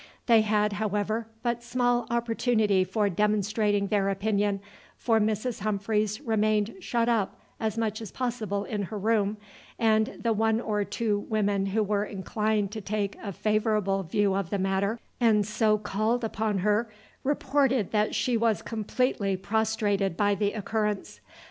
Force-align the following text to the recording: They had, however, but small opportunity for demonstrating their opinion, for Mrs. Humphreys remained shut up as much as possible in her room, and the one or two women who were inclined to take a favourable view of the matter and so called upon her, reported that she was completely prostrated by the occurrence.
They 0.25 0.41
had, 0.41 0.73
however, 0.73 1.27
but 1.43 1.61
small 1.61 2.07
opportunity 2.09 2.83
for 2.83 3.07
demonstrating 3.07 3.85
their 3.85 4.09
opinion, 4.09 4.59
for 4.97 5.19
Mrs. 5.19 5.59
Humphreys 5.59 6.19
remained 6.21 6.73
shut 6.79 7.07
up 7.07 7.39
as 7.59 7.77
much 7.77 8.01
as 8.01 8.11
possible 8.11 8.63
in 8.63 8.81
her 8.81 8.97
room, 8.97 9.37
and 9.77 10.17
the 10.19 10.33
one 10.33 10.59
or 10.59 10.83
two 10.83 11.19
women 11.29 11.67
who 11.67 11.83
were 11.83 12.03
inclined 12.03 12.71
to 12.71 12.81
take 12.81 13.15
a 13.21 13.31
favourable 13.31 14.01
view 14.01 14.33
of 14.33 14.49
the 14.49 14.57
matter 14.57 14.99
and 15.19 15.45
so 15.45 15.77
called 15.77 16.23
upon 16.23 16.57
her, 16.65 16.89
reported 17.23 17.91
that 17.91 18.15
she 18.15 18.35
was 18.35 18.63
completely 18.63 19.37
prostrated 19.37 20.17
by 20.17 20.33
the 20.33 20.53
occurrence. 20.53 21.19